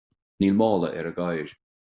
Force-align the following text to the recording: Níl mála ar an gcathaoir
Níl 0.43 0.55
mála 0.61 0.89
ar 1.03 1.11
an 1.11 1.15
gcathaoir 1.21 1.55